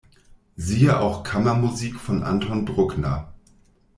Siehe 0.55 0.99
auch 0.99 1.21
Kammermusik 1.21 1.99
von 1.99 2.23
Anton 2.23 2.65
Bruckner 2.65 3.31